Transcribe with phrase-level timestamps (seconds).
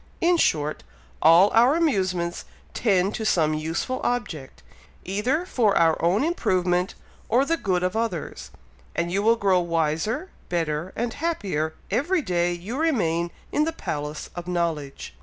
[0.19, 0.83] In short,
[1.21, 4.63] all our amusements tend to some useful object,
[5.05, 6.95] either for our own improvement
[7.29, 8.49] or the good of others,
[8.95, 14.31] and you will grow wiser, better, and happier every day you remain in the Palace
[14.35, 15.13] of Knowledge."